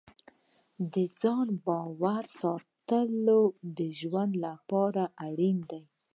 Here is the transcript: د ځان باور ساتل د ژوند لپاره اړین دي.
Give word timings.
د 0.93 0.95
ځان 1.21 1.47
باور 1.65 2.23
ساتل 2.39 3.23
د 3.77 3.79
ژوند 3.99 4.33
لپاره 4.45 5.03
اړین 5.27 5.57
دي. 5.71 5.83